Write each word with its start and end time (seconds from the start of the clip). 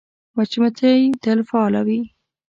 مچمچۍ 0.35 1.01
تل 1.23 1.39
فعاله 1.49 1.81
وي 1.87 1.99